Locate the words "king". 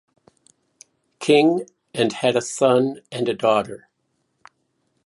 1.19-1.67